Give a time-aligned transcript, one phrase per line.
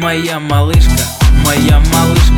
[0.00, 1.02] Моя малышка,
[1.44, 2.37] моя малышка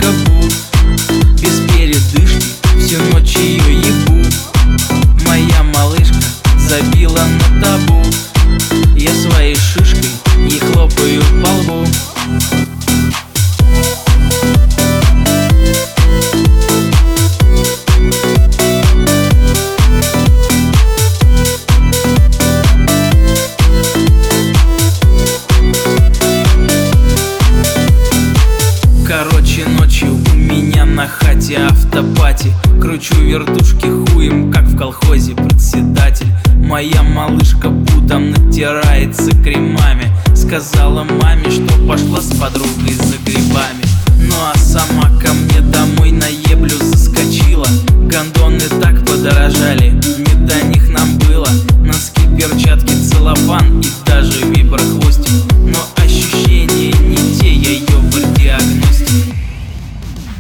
[32.00, 36.28] хате автопати Кручу вертушки хуем, как в колхозе председатель.
[36.56, 40.10] Моя малышка путом натирается кремами.
[40.34, 43.84] Сказала маме, что пошла с подругой за грибами.
[44.18, 47.66] Ну а сама ко мне домой на еблю заскочила.
[48.10, 51.48] Гондоны так подорожали, не до них нам было.
[51.84, 55.52] Носки, перчатки, целлофан и даже виброхвостик.
[55.66, 59.34] Но ощущения не те, я ёбар диагностик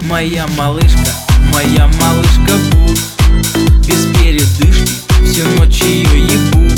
[0.08, 1.10] Моя малышка,
[1.52, 2.94] моя малышка Бу
[3.86, 4.92] Без передышки
[5.24, 6.69] всю ночь ее ебу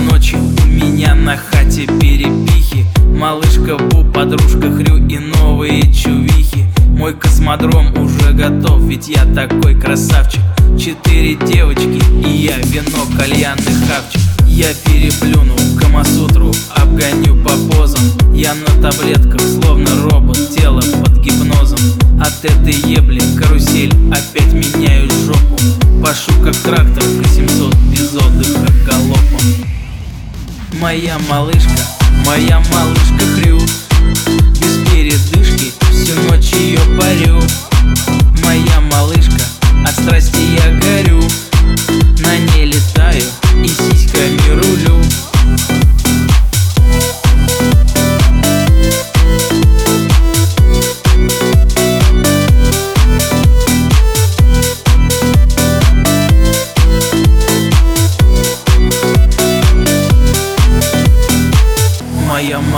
[0.00, 2.84] Ночью у меня на хате перепихи.
[3.18, 6.66] Малышка Бу, подружка Хрю и новые чувихи.
[6.88, 10.40] Мой космодром уже готов, ведь я такой красавчик.
[10.78, 14.20] Четыре девочки и я вино, кальянный хавчик.
[14.46, 18.02] Я переплюну Камасутру, обгоню по позам.
[18.34, 21.78] Я на таблетках, словно робот, тело под гипнозом.
[22.20, 25.56] От этой ебли карусель, опять меняю жопу.
[26.02, 29.75] Пашу как трактор К-700 без отдыха галопом
[30.74, 31.70] Моя малышка,
[32.26, 33.58] моя малышка Хрю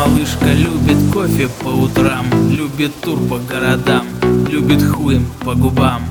[0.09, 4.07] малышка любит кофе по утрам Любит тур по городам
[4.49, 6.03] Любит хуем по губам.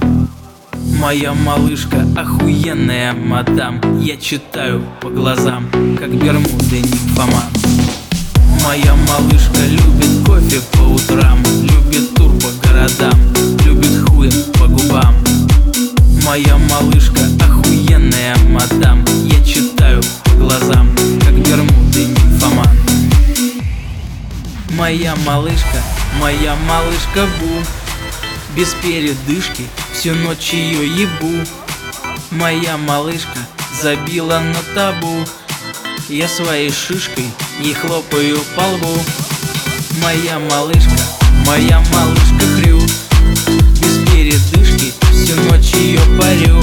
[0.99, 5.69] Моя малышка охуенная мадам Я читаю по глазам,
[5.99, 7.51] как бермуды нимфоман
[8.63, 13.36] Моя малышка любит кофе по утрам Любит тур по городам
[24.77, 25.81] Моя малышка,
[26.19, 27.49] моя малышка Бу.
[28.55, 31.43] Без передышки всю ночь ее ебу.
[32.29, 33.39] Моя малышка
[33.81, 35.25] забила на табу.
[36.09, 37.25] Я своей шишкой
[37.59, 38.99] не хлопаю по лбу.
[40.03, 41.01] Моя малышка,
[41.47, 42.79] моя малышка Хрю
[43.81, 46.61] Без передышки всю ночь ее парю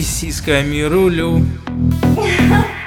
[0.00, 1.42] и сиськами рулю